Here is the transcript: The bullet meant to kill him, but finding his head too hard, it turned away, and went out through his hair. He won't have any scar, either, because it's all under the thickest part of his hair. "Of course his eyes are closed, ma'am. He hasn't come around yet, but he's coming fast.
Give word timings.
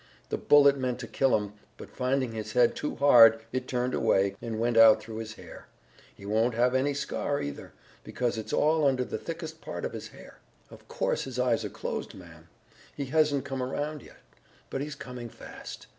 The 0.29 0.37
bullet 0.39 0.79
meant 0.79 0.97
to 1.01 1.07
kill 1.07 1.37
him, 1.37 1.53
but 1.77 1.95
finding 1.95 2.31
his 2.31 2.53
head 2.53 2.75
too 2.75 2.95
hard, 2.95 3.39
it 3.51 3.67
turned 3.67 3.93
away, 3.93 4.35
and 4.41 4.59
went 4.59 4.75
out 4.75 4.99
through 4.99 5.17
his 5.17 5.35
hair. 5.35 5.67
He 6.15 6.25
won't 6.25 6.55
have 6.55 6.73
any 6.73 6.95
scar, 6.95 7.39
either, 7.39 7.71
because 8.03 8.35
it's 8.35 8.51
all 8.51 8.87
under 8.87 9.03
the 9.05 9.19
thickest 9.19 9.61
part 9.61 9.85
of 9.85 9.93
his 9.93 10.07
hair. 10.07 10.39
"Of 10.71 10.87
course 10.87 11.25
his 11.25 11.37
eyes 11.37 11.63
are 11.63 11.69
closed, 11.69 12.15
ma'am. 12.15 12.47
He 12.95 13.05
hasn't 13.05 13.45
come 13.45 13.61
around 13.61 14.01
yet, 14.01 14.21
but 14.71 14.81
he's 14.81 14.95
coming 14.95 15.29
fast. 15.29 15.85